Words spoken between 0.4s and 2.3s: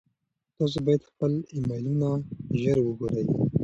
تاسو باید خپل ایمیلونه